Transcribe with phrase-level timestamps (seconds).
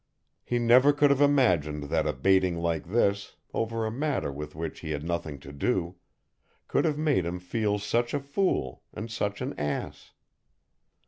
[0.43, 4.79] He never could have imagined that a baiting like this, over a matter with which
[4.79, 5.97] he had nothing to do,
[6.67, 10.13] could have made him feel such a fool, and such an ass.